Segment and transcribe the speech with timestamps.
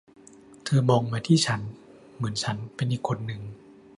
[0.65, 1.61] เธอมองมาที่ฉัน
[2.15, 3.41] เหมือนฉันเป็นอีกคนนึง